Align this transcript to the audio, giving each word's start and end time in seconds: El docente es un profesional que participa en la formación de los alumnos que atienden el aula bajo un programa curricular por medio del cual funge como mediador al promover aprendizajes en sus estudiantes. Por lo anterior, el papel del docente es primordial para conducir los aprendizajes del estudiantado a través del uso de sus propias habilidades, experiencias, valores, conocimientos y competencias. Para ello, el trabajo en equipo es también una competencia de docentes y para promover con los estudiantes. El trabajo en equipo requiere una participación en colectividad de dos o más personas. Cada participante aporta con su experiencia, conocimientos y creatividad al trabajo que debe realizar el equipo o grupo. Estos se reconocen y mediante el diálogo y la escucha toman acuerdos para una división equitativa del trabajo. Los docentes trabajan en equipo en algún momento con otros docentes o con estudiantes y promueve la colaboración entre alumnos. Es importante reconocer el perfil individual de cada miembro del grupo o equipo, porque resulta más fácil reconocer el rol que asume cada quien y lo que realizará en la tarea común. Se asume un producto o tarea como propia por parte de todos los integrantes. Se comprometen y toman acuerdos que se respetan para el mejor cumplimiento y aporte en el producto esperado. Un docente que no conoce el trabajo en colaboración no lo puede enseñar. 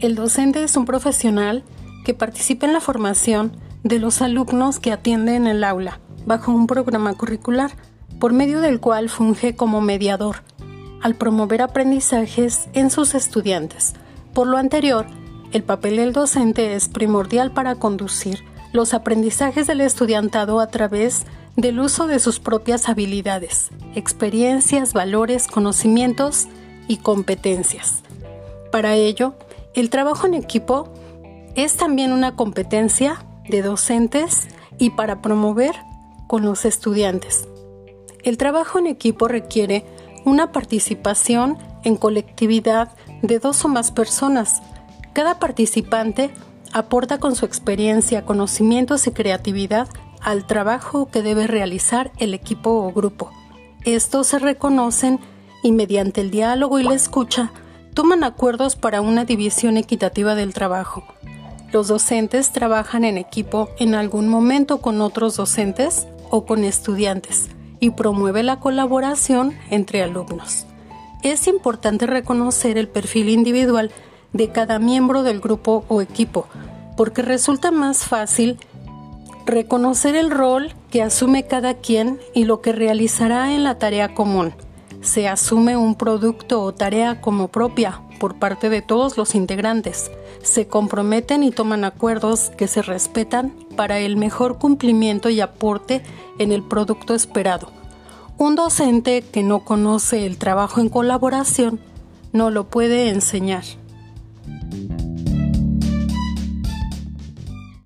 El 0.00 0.14
docente 0.14 0.62
es 0.62 0.76
un 0.76 0.84
profesional 0.84 1.64
que 2.04 2.14
participa 2.14 2.66
en 2.66 2.72
la 2.72 2.80
formación 2.80 3.50
de 3.82 3.98
los 3.98 4.22
alumnos 4.22 4.78
que 4.78 4.92
atienden 4.92 5.48
el 5.48 5.64
aula 5.64 5.98
bajo 6.24 6.52
un 6.52 6.68
programa 6.68 7.14
curricular 7.14 7.72
por 8.20 8.32
medio 8.32 8.60
del 8.60 8.78
cual 8.78 9.08
funge 9.08 9.56
como 9.56 9.80
mediador 9.80 10.44
al 11.02 11.16
promover 11.16 11.62
aprendizajes 11.62 12.68
en 12.74 12.90
sus 12.90 13.16
estudiantes. 13.16 13.94
Por 14.34 14.46
lo 14.46 14.56
anterior, 14.56 15.04
el 15.52 15.64
papel 15.64 15.96
del 15.96 16.12
docente 16.12 16.74
es 16.76 16.88
primordial 16.88 17.50
para 17.50 17.74
conducir 17.74 18.44
los 18.72 18.94
aprendizajes 18.94 19.66
del 19.66 19.80
estudiantado 19.80 20.60
a 20.60 20.68
través 20.68 21.24
del 21.56 21.80
uso 21.80 22.06
de 22.06 22.20
sus 22.20 22.38
propias 22.38 22.88
habilidades, 22.88 23.70
experiencias, 23.96 24.92
valores, 24.92 25.48
conocimientos 25.48 26.46
y 26.86 26.98
competencias. 26.98 28.04
Para 28.70 28.94
ello, 28.94 29.34
el 29.78 29.90
trabajo 29.90 30.26
en 30.26 30.34
equipo 30.34 30.92
es 31.54 31.76
también 31.76 32.10
una 32.10 32.34
competencia 32.34 33.24
de 33.48 33.62
docentes 33.62 34.48
y 34.76 34.90
para 34.90 35.22
promover 35.22 35.72
con 36.26 36.42
los 36.42 36.64
estudiantes. 36.64 37.46
El 38.24 38.38
trabajo 38.38 38.80
en 38.80 38.88
equipo 38.88 39.28
requiere 39.28 39.84
una 40.24 40.50
participación 40.50 41.58
en 41.84 41.94
colectividad 41.94 42.90
de 43.22 43.38
dos 43.38 43.64
o 43.64 43.68
más 43.68 43.92
personas. 43.92 44.62
Cada 45.12 45.38
participante 45.38 46.32
aporta 46.72 47.18
con 47.18 47.36
su 47.36 47.46
experiencia, 47.46 48.26
conocimientos 48.26 49.06
y 49.06 49.12
creatividad 49.12 49.88
al 50.20 50.44
trabajo 50.44 51.06
que 51.06 51.22
debe 51.22 51.46
realizar 51.46 52.10
el 52.18 52.34
equipo 52.34 52.70
o 52.70 52.90
grupo. 52.90 53.30
Estos 53.84 54.26
se 54.26 54.40
reconocen 54.40 55.20
y 55.62 55.70
mediante 55.70 56.20
el 56.20 56.32
diálogo 56.32 56.80
y 56.80 56.82
la 56.82 56.94
escucha 56.94 57.52
toman 57.98 58.22
acuerdos 58.22 58.76
para 58.76 59.00
una 59.00 59.24
división 59.24 59.76
equitativa 59.76 60.36
del 60.36 60.54
trabajo. 60.54 61.02
Los 61.72 61.88
docentes 61.88 62.52
trabajan 62.52 63.02
en 63.02 63.18
equipo 63.18 63.70
en 63.80 63.96
algún 63.96 64.28
momento 64.28 64.80
con 64.80 65.00
otros 65.00 65.34
docentes 65.34 66.06
o 66.30 66.46
con 66.46 66.62
estudiantes 66.62 67.48
y 67.80 67.90
promueve 67.90 68.44
la 68.44 68.60
colaboración 68.60 69.52
entre 69.70 70.00
alumnos. 70.04 70.64
Es 71.24 71.48
importante 71.48 72.06
reconocer 72.06 72.78
el 72.78 72.86
perfil 72.86 73.30
individual 73.30 73.90
de 74.32 74.52
cada 74.52 74.78
miembro 74.78 75.24
del 75.24 75.40
grupo 75.40 75.84
o 75.88 76.00
equipo, 76.00 76.46
porque 76.96 77.22
resulta 77.22 77.72
más 77.72 78.04
fácil 78.04 78.60
reconocer 79.44 80.14
el 80.14 80.30
rol 80.30 80.72
que 80.92 81.02
asume 81.02 81.48
cada 81.48 81.74
quien 81.74 82.20
y 82.32 82.44
lo 82.44 82.60
que 82.60 82.70
realizará 82.70 83.54
en 83.54 83.64
la 83.64 83.76
tarea 83.76 84.14
común. 84.14 84.54
Se 85.00 85.28
asume 85.28 85.76
un 85.76 85.94
producto 85.94 86.62
o 86.62 86.74
tarea 86.74 87.20
como 87.20 87.48
propia 87.48 88.02
por 88.18 88.38
parte 88.38 88.68
de 88.68 88.82
todos 88.82 89.16
los 89.16 89.34
integrantes. 89.34 90.10
Se 90.42 90.66
comprometen 90.66 91.42
y 91.42 91.50
toman 91.50 91.84
acuerdos 91.84 92.50
que 92.56 92.66
se 92.66 92.82
respetan 92.82 93.52
para 93.76 94.00
el 94.00 94.16
mejor 94.16 94.58
cumplimiento 94.58 95.30
y 95.30 95.40
aporte 95.40 96.02
en 96.38 96.52
el 96.52 96.62
producto 96.62 97.14
esperado. 97.14 97.70
Un 98.38 98.54
docente 98.54 99.22
que 99.22 99.42
no 99.42 99.64
conoce 99.64 100.26
el 100.26 100.38
trabajo 100.38 100.80
en 100.80 100.88
colaboración 100.88 101.80
no 102.32 102.50
lo 102.50 102.68
puede 102.68 103.08
enseñar. 103.08 103.64